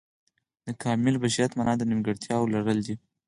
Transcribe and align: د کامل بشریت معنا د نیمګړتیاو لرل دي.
د 0.65 0.67
کامل 0.83 1.15
بشریت 1.23 1.51
معنا 1.55 1.73
د 1.77 1.81
نیمګړتیاو 1.89 2.51
لرل 2.53 2.79
دي. 2.87 2.95